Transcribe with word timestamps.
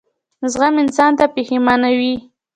زغم 0.51 0.75
انسان 0.83 1.11
نه 1.19 1.25
پښېمانوي. 1.33 2.15